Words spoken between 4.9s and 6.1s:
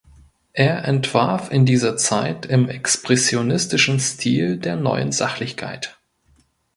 Sachlichkeit.